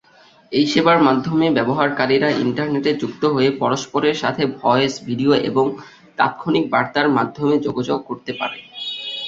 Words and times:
এই 0.51 0.65
সেবার 0.67 0.97
মাধ্যমে 1.03 1.45
ব্যবহারকারীরা 1.49 2.29
ইন্টারনেটে 2.43 2.91
যুক্ত 2.93 3.23
হয়ে 3.35 3.49
পরস্পরের 3.61 4.15
সাথে 4.15 4.43
ভয়েস, 4.59 4.93
ভিডিও 5.07 5.31
এবং 5.49 5.65
তাৎক্ষণিক 6.17 6.65
বার্তার 6.69 7.07
মাধ্যমে 7.17 7.55
যোগাযোগ 7.59 7.99
করতে 8.09 8.31
পারে। 8.39 8.57